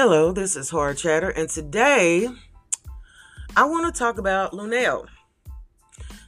Hello, 0.00 0.30
this 0.30 0.54
is 0.54 0.70
Horror 0.70 0.94
Chatter, 0.94 1.30
and 1.30 1.48
today 1.48 2.28
I 3.56 3.64
want 3.64 3.92
to 3.92 3.98
talk 3.98 4.18
about 4.18 4.52
Luenell. 4.52 5.08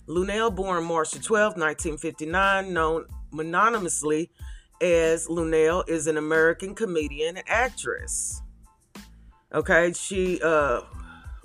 Luenell, 0.09 0.53
born 0.53 0.83
March 0.83 1.13
12, 1.13 1.53
1959, 1.53 2.73
known 2.73 3.05
mononymously 3.31 4.33
as 4.83 5.29
Luenell, 5.29 5.89
is 5.89 6.09
an 6.09 6.17
American 6.17 6.75
comedian 6.75 7.37
and 7.37 7.49
actress. 7.49 8.43
Okay, 9.55 9.93
she, 9.93 10.41
uh, 10.43 10.81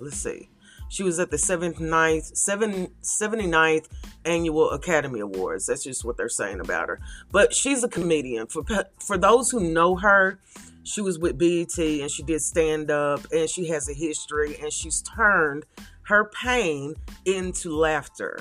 let's 0.00 0.16
see, 0.16 0.48
she 0.88 1.02
was 1.02 1.18
at 1.18 1.30
the 1.30 1.36
79th, 1.36 2.32
79th 2.32 3.88
Annual 4.24 4.70
Academy 4.70 5.20
Awards. 5.20 5.66
That's 5.66 5.84
just 5.84 6.04
what 6.04 6.16
they're 6.16 6.28
saying 6.28 6.60
about 6.60 6.88
her. 6.88 7.00
But 7.30 7.54
she's 7.54 7.82
a 7.82 7.88
comedian. 7.88 8.46
For, 8.46 8.62
for 9.00 9.18
those 9.18 9.50
who 9.50 9.60
know 9.60 9.96
her, 9.96 10.38
she 10.84 11.00
was 11.00 11.18
with 11.18 11.36
BET 11.36 11.76
and 11.78 12.10
she 12.10 12.22
did 12.22 12.40
stand 12.40 12.90
up 12.90 13.20
and 13.32 13.50
she 13.50 13.68
has 13.68 13.88
a 13.88 13.92
history 13.92 14.56
and 14.62 14.72
she's 14.72 15.02
turned 15.02 15.64
her 16.02 16.30
pain 16.30 16.94
into 17.24 17.76
laughter. 17.76 18.38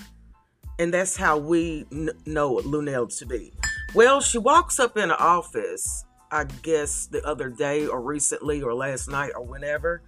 And 0.77 0.93
that's 0.93 1.15
how 1.15 1.37
we 1.37 1.85
know 2.25 2.57
Luenell 2.57 3.17
to 3.17 3.25
be. 3.25 3.53
Well, 3.93 4.21
she 4.21 4.37
walks 4.37 4.79
up 4.79 4.97
in 4.97 5.05
an 5.05 5.11
office, 5.11 6.05
I 6.31 6.45
guess 6.45 7.07
the 7.07 7.25
other 7.25 7.49
day 7.49 7.87
or 7.87 8.01
recently 8.01 8.61
or 8.61 8.73
last 8.73 9.09
night 9.09 9.31
or 9.35 9.43
whenever, 9.43 10.01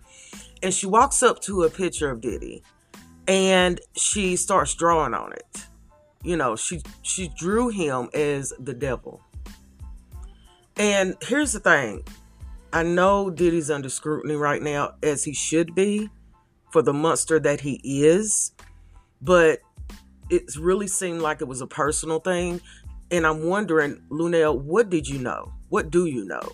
and 0.62 0.74
she 0.74 0.86
walks 0.86 1.24
up 1.24 1.42
to 1.42 1.64
a 1.64 1.70
picture 1.70 2.10
of 2.10 2.22
Diddy 2.22 2.64
and 3.28 3.80
she 3.96 4.36
starts 4.36 4.74
drawing 4.74 5.14
on 5.14 5.34
it. 5.34 5.66
You 6.24 6.38
know, 6.38 6.56
she 6.56 6.82
she 7.02 7.30
drew 7.38 7.70
him 7.70 8.10
as 8.14 8.54
the 8.60 8.74
devil. 8.74 9.22
And 10.78 11.16
here's 11.22 11.54
the 11.54 11.60
thing. 11.60 12.04
I 12.72 12.84
know 12.84 13.30
Diddy's 13.30 13.72
under 13.72 13.90
scrutiny 13.90 14.36
right 14.36 14.62
now, 14.62 14.96
as 15.02 15.24
he 15.24 15.34
should 15.34 15.74
be, 15.74 16.10
for 16.72 16.82
the 16.82 16.94
monster 16.94 17.40
that 17.40 17.62
he 17.62 17.80
is. 17.84 18.52
But 19.22 19.60
it 20.30 20.56
really 20.58 20.88
seemed 20.88 21.22
like 21.22 21.42
it 21.42 21.48
was 21.48 21.62
a 21.62 21.68
personal 21.68 22.20
thing. 22.20 22.62
And 23.10 23.26
I'm 23.26 23.46
wondering, 23.46 24.02
Luenell, 24.10 24.60
what 24.60 24.90
did 24.90 25.08
you 25.08 25.18
know? 25.18 25.54
What 25.70 25.90
do 25.90 26.06
you 26.06 26.26
know? 26.26 26.54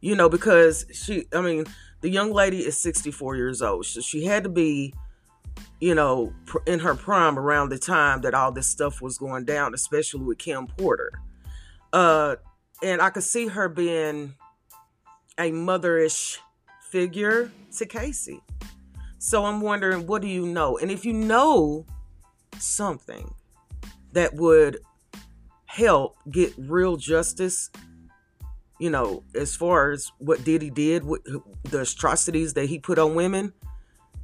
You 0.00 0.14
know, 0.16 0.28
because 0.28 0.86
she, 0.92 1.26
I 1.32 1.40
mean, 1.40 1.66
the 2.00 2.08
young 2.08 2.32
lady 2.32 2.58
is 2.58 2.80
64 2.80 3.36
years 3.36 3.62
old. 3.62 3.86
So 3.86 4.00
she 4.00 4.24
had 4.24 4.44
to 4.44 4.48
be, 4.48 4.94
you 5.80 5.94
know, 5.94 6.32
in 6.66 6.80
her 6.80 6.94
prime 6.94 7.38
around 7.38 7.68
the 7.68 7.78
time 7.78 8.22
that 8.22 8.34
all 8.34 8.52
this 8.52 8.66
stuff 8.66 9.02
was 9.02 9.18
going 9.18 9.44
down, 9.44 9.74
especially 9.74 10.24
with 10.24 10.38
Kim 10.38 10.66
Porter. 10.66 11.10
Uh, 11.92 12.36
and 12.82 13.02
I 13.02 13.10
could 13.10 13.24
see 13.24 13.48
her 13.48 13.68
being 13.68 14.34
a 15.38 15.50
motherish 15.50 16.38
figure 16.90 17.50
to 17.76 17.86
Cassie. 17.86 18.42
So 19.18 19.44
I'm 19.44 19.60
wondering, 19.60 20.06
what 20.06 20.22
do 20.22 20.28
you 20.28 20.46
know? 20.46 20.78
And 20.78 20.90
if 20.90 21.04
you 21.04 21.12
know 21.12 21.84
something 22.58 23.34
that 24.12 24.34
would 24.34 24.78
help 25.66 26.16
get 26.30 26.54
real 26.56 26.96
justice, 26.96 27.70
you 28.80 28.88
know, 28.88 29.22
as 29.34 29.54
far 29.54 29.92
as 29.92 30.10
what 30.18 30.42
Diddy 30.42 30.70
did, 30.70 31.04
what, 31.04 31.20
the 31.64 31.82
atrocities 31.82 32.54
that 32.54 32.66
he 32.66 32.78
put 32.78 32.98
on 32.98 33.14
women, 33.14 33.52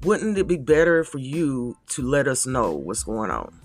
wouldn't 0.03 0.39
it 0.39 0.49
be 0.49 0.57
better 0.57 1.05
for 1.05 1.19
you 1.19 1.77
to 1.91 2.03
let 2.03 2.27
us 2.27 2.47
know 2.47 2.73
what's 2.73 3.05
going 3.05 3.31
on? 3.31 3.61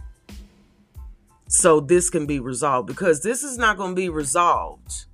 So 1.48 1.80
this 1.80 2.10
can 2.10 2.26
be 2.26 2.40
resolved 2.40 2.88
because 2.88 3.24
this 3.24 3.42
is 3.42 3.58
not 3.58 3.78
going 3.78 3.92
to 3.92 3.96
be 3.96 4.10
resolved 4.10 5.06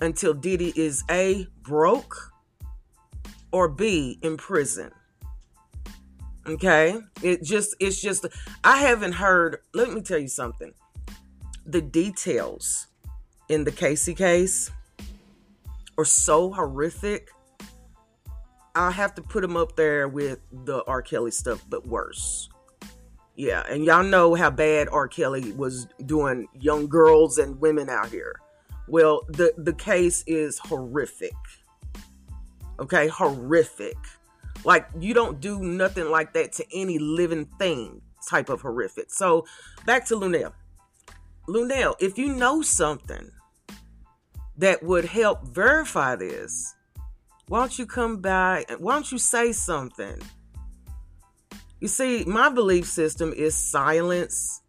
until 0.00 0.34
Diddy 0.34 0.72
is 0.76 1.04
A, 1.08 1.46
broke, 1.62 2.32
or 3.52 3.68
B, 3.68 4.18
in 4.22 4.36
prison. 4.36 4.90
Okay? 6.46 6.98
It 7.22 7.44
just, 7.44 7.76
it's 7.78 8.02
just, 8.02 8.26
I 8.64 8.78
haven't 8.78 9.12
heard, 9.12 9.58
let 9.72 9.92
me 9.92 10.02
tell 10.02 10.18
you 10.18 10.28
something. 10.28 10.74
The 11.64 11.80
details 11.80 12.88
in 13.48 13.64
the 13.64 13.72
Cassie 13.72 14.14
case 14.14 14.70
are 15.98 16.04
so 16.04 16.52
horrific. 16.52 17.30
I 18.74 18.90
have 18.90 19.14
to 19.14 19.22
put 19.22 19.42
them 19.42 19.56
up 19.56 19.76
there 19.76 20.08
with 20.08 20.40
the 20.50 20.82
R. 20.84 21.02
Kelly 21.02 21.30
stuff, 21.30 21.64
but 21.68 21.86
worse. 21.86 22.48
Yeah, 23.36 23.64
and 23.68 23.84
y'all 23.84 24.04
know 24.04 24.34
how 24.34 24.50
bad 24.50 24.88
R. 24.90 25.08
Kelly 25.08 25.52
was 25.52 25.86
doing 26.06 26.46
young 26.58 26.86
girls 26.86 27.38
and 27.38 27.60
women 27.60 27.88
out 27.88 28.08
here. 28.08 28.40
Well, 28.86 29.22
the 29.28 29.52
the 29.56 29.72
case 29.72 30.22
is 30.26 30.58
horrific. 30.58 31.34
Okay, 32.78 33.08
horrific. 33.08 33.96
Like 34.64 34.88
you 34.98 35.14
don't 35.14 35.40
do 35.40 35.60
nothing 35.60 36.10
like 36.10 36.32
that 36.34 36.52
to 36.54 36.64
any 36.72 36.98
living 36.98 37.46
thing. 37.58 38.00
Type 38.28 38.48
of 38.48 38.60
horrific. 38.62 39.12
So 39.12 39.46
back 39.84 40.04
to 40.06 40.16
Luenell. 40.16 40.52
Luenell, 41.46 41.94
if 42.00 42.16
you 42.18 42.34
know 42.34 42.62
something 42.62 43.30
that 44.56 44.82
would 44.82 45.04
help 45.04 45.46
verify 45.48 46.16
this, 46.16 46.74
why 47.48 47.60
don't 47.60 47.78
you 47.78 47.86
come 47.86 48.18
by? 48.18 48.64
Why 48.78 48.94
don't 48.94 49.12
you 49.12 49.18
say 49.18 49.52
something? 49.52 50.20
You 51.80 51.88
see, 51.88 52.24
my 52.24 52.48
belief 52.48 52.86
system 52.86 53.32
is 53.34 53.54
silence 53.54 54.62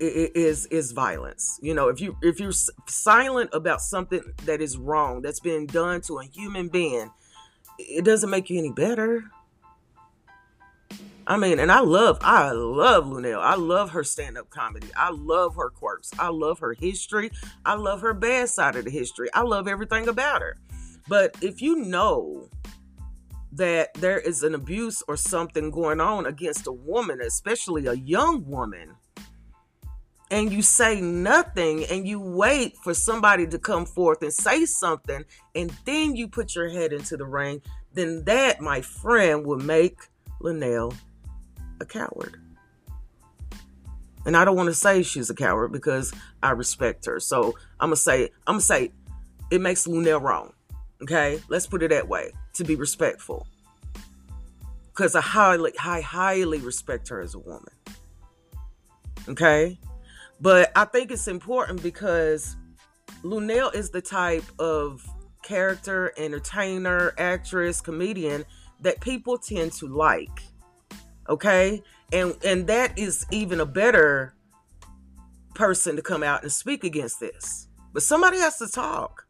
is 0.00 0.66
is 0.66 0.92
violence. 0.92 1.58
You 1.62 1.74
know, 1.74 1.88
if 1.88 2.00
you 2.00 2.16
if 2.22 2.38
you're 2.38 2.52
silent 2.86 3.50
about 3.52 3.80
something 3.80 4.22
that 4.44 4.60
is 4.60 4.76
wrong 4.76 5.22
that's 5.22 5.40
being 5.40 5.66
done 5.66 6.00
to 6.02 6.18
a 6.20 6.24
human 6.24 6.68
being, 6.68 7.10
it 7.78 8.04
doesn't 8.04 8.30
make 8.30 8.50
you 8.50 8.58
any 8.58 8.70
better. 8.70 9.24
I 11.28 11.36
mean, 11.36 11.58
and 11.58 11.70
I 11.70 11.80
love 11.80 12.16
I 12.22 12.52
love 12.52 13.04
Luenell. 13.04 13.42
I 13.42 13.54
love 13.54 13.90
her 13.90 14.02
stand-up 14.02 14.48
comedy. 14.48 14.88
I 14.96 15.10
love 15.10 15.56
her 15.56 15.68
quirks. 15.68 16.10
I 16.18 16.28
love 16.28 16.58
her 16.60 16.72
history. 16.72 17.30
I 17.66 17.74
love 17.74 18.00
her 18.00 18.14
bad 18.14 18.48
side 18.48 18.76
of 18.76 18.86
the 18.86 18.90
history. 18.90 19.28
I 19.34 19.42
love 19.42 19.68
everything 19.68 20.08
about 20.08 20.40
her. 20.40 20.56
But 21.06 21.36
if 21.42 21.60
you 21.60 21.76
know 21.76 22.48
that 23.52 23.92
there 23.94 24.18
is 24.18 24.42
an 24.42 24.54
abuse 24.54 25.02
or 25.06 25.18
something 25.18 25.70
going 25.70 26.00
on 26.00 26.24
against 26.24 26.66
a 26.66 26.72
woman, 26.72 27.20
especially 27.20 27.84
a 27.86 27.92
young 27.92 28.48
woman, 28.48 28.94
and 30.30 30.50
you 30.50 30.62
say 30.62 30.98
nothing 31.02 31.84
and 31.90 32.08
you 32.08 32.20
wait 32.20 32.74
for 32.78 32.94
somebody 32.94 33.46
to 33.48 33.58
come 33.58 33.84
forth 33.84 34.22
and 34.22 34.32
say 34.32 34.64
something 34.64 35.24
and 35.54 35.70
then 35.84 36.16
you 36.16 36.26
put 36.26 36.54
your 36.54 36.70
head 36.70 36.94
into 36.94 37.18
the 37.18 37.26
ring, 37.26 37.60
then 37.92 38.24
that, 38.24 38.62
my 38.62 38.80
friend, 38.80 39.44
will 39.44 39.58
make 39.58 39.98
Luenell 40.40 40.94
a 41.80 41.84
coward. 41.84 42.36
And 44.26 44.36
I 44.36 44.44
don't 44.44 44.56
want 44.56 44.68
to 44.68 44.74
say 44.74 45.02
she's 45.02 45.30
a 45.30 45.34
coward 45.34 45.72
because 45.72 46.12
I 46.42 46.50
respect 46.50 47.06
her. 47.06 47.20
So 47.20 47.54
I'm 47.80 47.88
gonna 47.88 47.96
say 47.96 48.24
I'm 48.46 48.54
gonna 48.54 48.60
say 48.60 48.92
it 49.50 49.60
makes 49.60 49.86
Luenell 49.86 50.20
wrong. 50.20 50.52
Okay, 51.02 51.40
let's 51.48 51.66
put 51.66 51.82
it 51.82 51.90
that 51.90 52.08
way 52.08 52.32
to 52.54 52.64
be 52.64 52.74
respectful. 52.74 53.46
Because 54.88 55.14
I 55.14 55.20
highly, 55.20 55.72
I 55.82 56.00
highly 56.00 56.58
respect 56.58 57.08
her 57.08 57.20
as 57.20 57.34
a 57.34 57.38
woman. 57.38 57.72
Okay, 59.28 59.78
but 60.40 60.72
I 60.76 60.84
think 60.84 61.10
it's 61.10 61.28
important 61.28 61.82
because 61.82 62.56
Luenell 63.22 63.74
is 63.74 63.90
the 63.90 64.02
type 64.02 64.44
of 64.58 65.08
character, 65.42 66.12
entertainer, 66.16 67.14
actress, 67.16 67.80
comedian 67.80 68.44
that 68.80 69.00
people 69.00 69.38
tend 69.38 69.72
to 69.72 69.86
like. 69.86 70.42
Okay? 71.28 71.82
And 72.12 72.36
and 72.44 72.66
that 72.66 72.98
is 72.98 73.26
even 73.30 73.60
a 73.60 73.66
better 73.66 74.34
person 75.54 75.96
to 75.96 76.02
come 76.02 76.22
out 76.22 76.42
and 76.42 76.52
speak 76.52 76.84
against 76.84 77.20
this. 77.20 77.68
But 77.92 78.02
somebody 78.02 78.38
has 78.38 78.58
to 78.58 78.68
talk. 78.68 79.26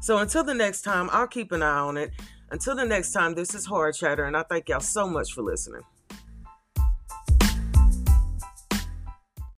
So 0.00 0.18
until 0.18 0.42
the 0.42 0.54
next 0.54 0.82
time, 0.82 1.08
I'll 1.12 1.28
keep 1.28 1.52
an 1.52 1.62
eye 1.62 1.78
on 1.78 1.96
it. 1.96 2.10
Until 2.50 2.74
the 2.74 2.84
next 2.84 3.12
time, 3.12 3.34
this 3.34 3.54
is 3.54 3.64
Horror 3.64 3.92
Chatter, 3.92 4.24
and 4.24 4.36
I 4.36 4.42
thank 4.42 4.68
y'all 4.68 4.80
so 4.80 5.06
much 5.06 5.32
for 5.32 5.42
listening. 5.42 5.82